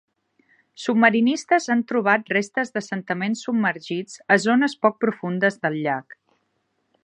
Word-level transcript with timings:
Submarinistes 0.83 1.67
han 1.73 1.83
trobat 1.91 2.33
restes 2.37 2.73
d'assentaments 2.77 3.45
submergits 3.49 4.19
a 4.37 4.41
zones 4.49 4.77
poc 4.87 5.01
profundes 5.07 5.63
del 5.67 5.79
llac. 5.85 6.21